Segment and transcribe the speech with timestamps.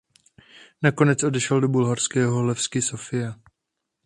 [0.81, 3.35] Nakonec odešel do bulharského Levski Sofia.